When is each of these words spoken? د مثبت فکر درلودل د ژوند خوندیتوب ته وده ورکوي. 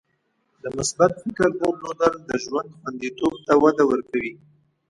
د 0.61 0.63
مثبت 0.77 1.11
فکر 1.23 1.49
درلودل 1.61 2.13
د 2.29 2.31
ژوند 2.43 2.69
خوندیتوب 2.79 3.33
ته 3.45 3.53
وده 3.63 3.83
ورکوي. 3.91 4.33